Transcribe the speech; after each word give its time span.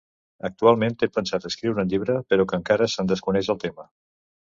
Actualment 0.47 0.95
té 1.03 1.09
pensat 1.17 1.45
escriure 1.51 1.85
un 1.85 1.93
llibre, 1.93 2.17
però 2.33 2.49
que 2.51 2.61
encara 2.63 2.91
se'n 2.97 3.15
desconeix 3.17 3.55
el 3.57 3.65
tema. 3.69 3.91